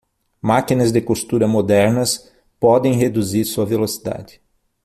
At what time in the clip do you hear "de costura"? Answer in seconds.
0.91-1.47